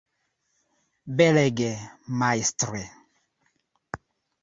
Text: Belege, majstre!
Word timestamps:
Belege, 1.19 1.69
majstre! 2.25 2.83